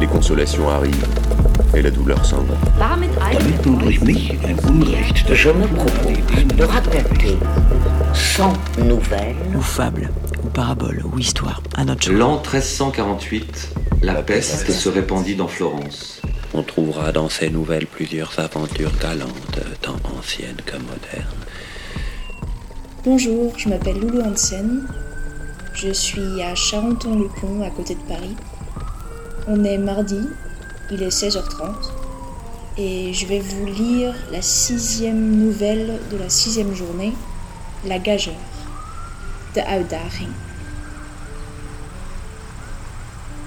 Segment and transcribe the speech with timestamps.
[0.00, 1.06] les consolations arrivent
[1.74, 2.54] et la douleur s'en va.
[2.78, 3.10] Damit
[3.64, 7.38] nun durch mich ein Unrecht Je me propose de raconter
[8.14, 8.52] 100
[8.84, 10.10] nouvelles ou fable,
[10.44, 12.12] ou parabole, ou histoire, à notre.
[12.12, 16.20] L'an 1348, la peste se répandit dans Florence.
[16.54, 21.44] On trouvera dans ces nouvelles plusieurs aventures galantes, tant anciennes que modernes.
[23.04, 24.86] Bonjour, je m'appelle Loulou Hansen.
[25.74, 28.34] Je suis à Charenton-le-Pont, à côté de Paris.
[29.48, 30.20] On est mardi,
[30.90, 31.74] il est 16h30,
[32.78, 37.12] et je vais vous lire la sixième nouvelle de la sixième journée,
[37.86, 38.34] La Gageure,
[39.54, 40.32] de Uitdaging.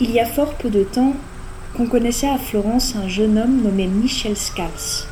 [0.00, 1.14] Il y a fort peu de temps
[1.76, 5.08] qu'on connaissait à Florence un jeune homme nommé Michel Scals.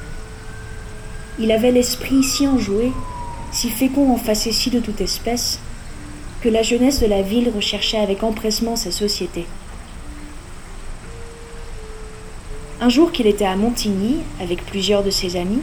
[1.40, 2.92] Il avait l'esprit si enjoué
[3.50, 5.58] si fécond en facéties de toute espèce,
[6.42, 9.46] que la jeunesse de la ville recherchait avec empressement sa société.
[12.78, 15.62] Un jour qu'il était à Montigny, avec plusieurs de ses amis,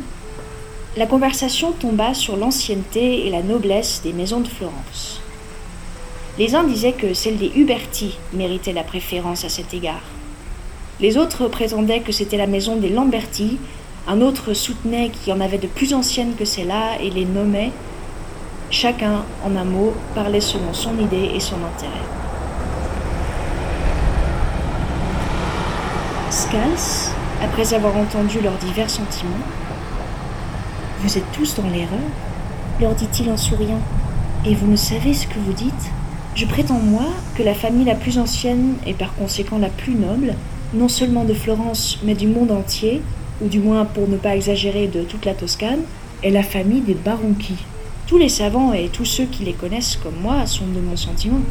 [0.97, 5.22] la conversation tomba sur l'ancienneté et la noblesse des maisons de Florence.
[6.39, 10.02] Les uns disaient que celle des Huberti méritait la préférence à cet égard.
[11.00, 13.59] Les autres prétendaient que c'était la maison des Lamberti,
[14.08, 17.72] un autre soutenait qu'il y en avait de plus anciennes que celle-là et les nommait.
[18.72, 22.22] Chacun, en un mot, parlait selon son idée et son intérêt.
[26.33, 29.29] Scals, après avoir entendu leurs divers sentiments,
[31.03, 32.09] Vous êtes tous dans l'erreur,
[32.81, 33.79] leur dit-il en souriant,
[34.43, 35.91] et vous ne savez ce que vous dites
[36.33, 37.05] Je prétends, moi,
[37.38, 40.33] que la famille la plus ancienne et par conséquent la plus noble,
[40.73, 43.03] non seulement de Florence, mais du monde entier,
[43.39, 45.81] ou du moins pour ne pas exagérer de toute la Toscane,
[46.23, 47.57] est la famille des Baronchi.
[48.07, 51.41] Tous les savants et tous ceux qui les connaissent comme moi sont de mon sentiment.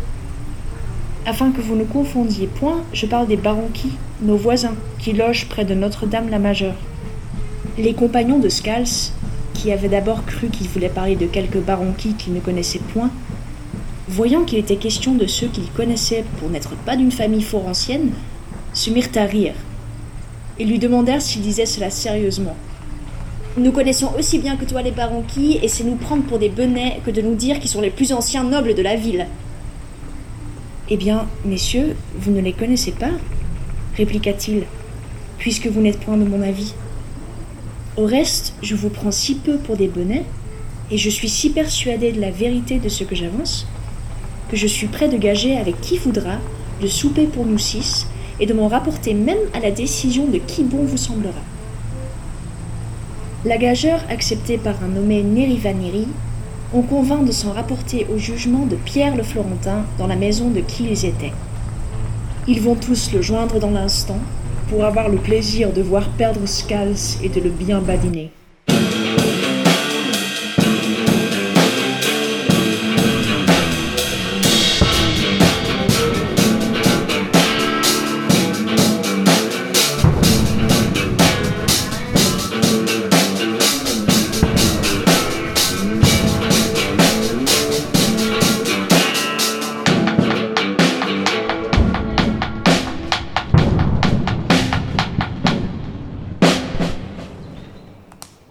[1.24, 5.64] Afin que vous ne confondiez point, je parle des Baronchi, nos voisins, qui logent près
[5.64, 6.74] de Notre-Dame la Majeure.
[7.78, 9.12] Les compagnons de Scals,
[9.54, 13.10] qui avaient d'abord cru qu'il voulait parler de quelques Baronchi qu'ils ne connaissaient point,
[14.08, 18.10] voyant qu'il était question de ceux qu'ils connaissaient pour n'être pas d'une famille fort ancienne,
[18.74, 19.54] se mirent à rire
[20.58, 22.56] et lui demandèrent s'il disait cela sérieusement.
[23.56, 27.00] Nous connaissons aussi bien que toi les Baronchi, et c'est nous prendre pour des benets
[27.06, 29.28] que de nous dire qu'ils sont les plus anciens nobles de la ville.
[30.90, 33.10] Eh bien, messieurs, vous ne les connaissez pas
[33.96, 34.64] répliqua-t-il,
[35.38, 36.74] puisque vous n'êtes point de mon avis.
[37.96, 40.24] Au reste, je vous prends si peu pour des bonnets,
[40.90, 43.66] et je suis si persuadé de la vérité de ce que j'avance,
[44.50, 46.38] que je suis prêt de gager avec qui voudra
[46.80, 48.06] de souper pour nous six,
[48.40, 51.40] et de m'en rapporter même à la décision de qui bon vous semblera.
[53.44, 56.08] La gageure, acceptée par un nommé Nerivaneri,
[56.74, 60.60] on convint de s'en rapporter au jugement de Pierre le Florentin dans la maison de
[60.60, 61.32] qui ils étaient.
[62.48, 64.18] Ils vont tous le joindre dans l'instant
[64.68, 68.30] pour avoir le plaisir de voir perdre Scals et de le bien badiner.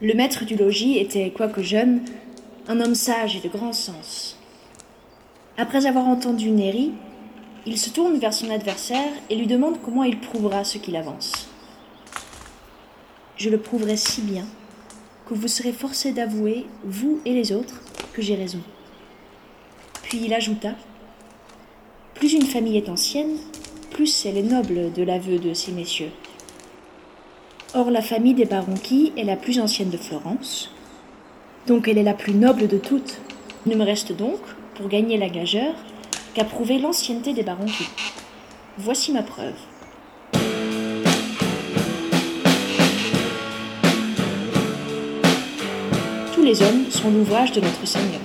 [0.02, 2.02] Le maître du logis était, quoique jeune,
[2.68, 4.36] un homme sage et de grand sens.
[5.58, 6.92] Après avoir entendu Néry,
[7.68, 11.48] il se tourne vers son adversaire et lui demande comment il prouvera ce qu'il avance.
[13.38, 14.46] Je le prouverai si bien
[15.28, 17.84] que vous serez forcés d'avouer, vous et les autres,
[18.14, 18.62] que j'ai raison.
[20.02, 20.74] Puis il ajouta
[22.16, 23.38] Plus une famille est ancienne,
[23.92, 26.12] plus elle est noble de l'aveu de ces messieurs.
[27.73, 30.70] Or, la famille des Baronchi est la plus ancienne de Florence,
[31.68, 33.20] donc elle est la plus noble de toutes.
[33.66, 34.40] Il ne me reste donc,
[34.76, 35.76] pour gagner la gageure,
[36.34, 37.85] qu'à prouver l'ancienneté des Baronchi.
[38.78, 39.53] Voici ma preuve.
[46.34, 48.20] Tous les hommes sont l'ouvrage de notre Seigneur.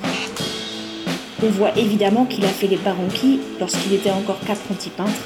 [1.45, 5.23] On voit évidemment qu'il a fait les Baronchi lorsqu'il était encore qu'apprenti peintre,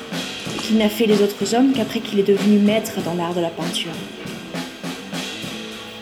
[0.70, 3.40] et qu'il n'a fait les autres hommes qu'après qu'il est devenu maître dans l'art de
[3.40, 3.92] la peinture.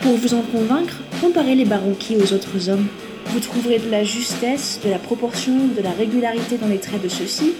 [0.01, 2.87] Pour vous en convaincre, comparez les Baronquis aux autres hommes.
[3.27, 7.09] Vous trouverez de la justesse, de la proportion, de la régularité dans les traits de
[7.09, 7.53] ceux-ci,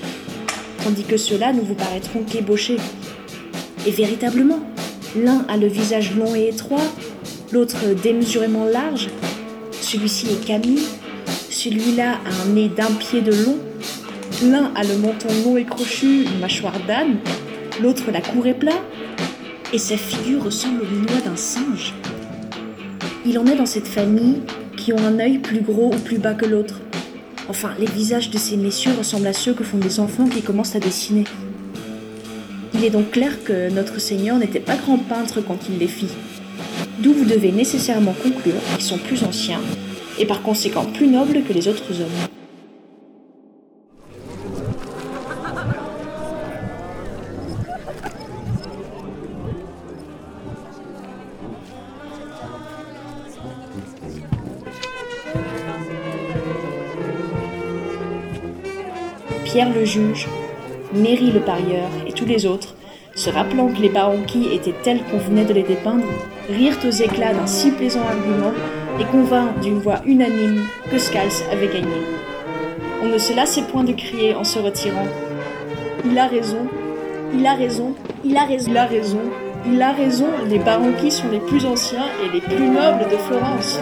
[0.83, 2.77] tandis que ceux-là ne vous paraîtront qu'ébauchés.
[3.85, 4.59] Et véritablement,
[5.15, 6.77] l'un a le visage long et étroit,
[7.51, 9.09] l'autre démesurément large,
[9.81, 10.85] celui-ci est Camille,
[11.49, 13.57] celui-là a un nez d'un pied de long,
[14.43, 17.17] l'un a le menton long et crochu, une mâchoire d'âne,
[17.81, 18.81] l'autre la cour est plat,
[19.73, 21.93] et sa figure ressemble au minois d'un singe.
[23.25, 24.41] Il en est dans cette famille
[24.77, 26.79] qui ont un œil plus gros ou plus bas que l'autre.
[27.49, 30.75] Enfin, les visages de ces messieurs ressemblent à ceux que font des enfants qui commencent
[30.75, 31.25] à dessiner.
[32.73, 36.07] Il est donc clair que notre Seigneur n'était pas grand peintre quand il les fit.
[36.99, 39.61] D'où vous devez nécessairement conclure qu'ils sont plus anciens
[40.17, 42.38] et par conséquent plus nobles que les autres hommes.
[59.51, 60.27] Pierre le juge,
[60.93, 62.75] Méry le parieur et tous les autres,
[63.15, 66.05] se rappelant que les Baronquis étaient tels qu'on venait de les dépeindre,
[66.47, 68.53] rirent aux éclats d'un si plaisant argument
[68.99, 70.61] et convinrent d'une voix unanime
[70.91, 71.97] que Scals avait gagné.
[73.01, 75.07] On ne se lassait point de crier en se retirant.
[76.05, 76.67] Il a raison,
[77.33, 79.21] il a raison, il a raison, il a raison,
[79.65, 83.79] il a raison, les Baronquis sont les plus anciens et les plus nobles de Florence.